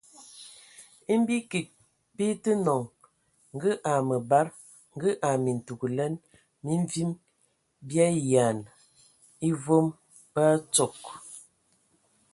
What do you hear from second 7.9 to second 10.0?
ayiɛnə e vom